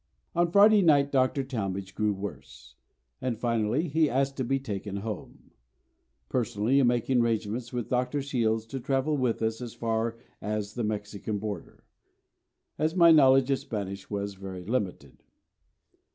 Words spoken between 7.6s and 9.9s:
with Dr. Shields to travel with us as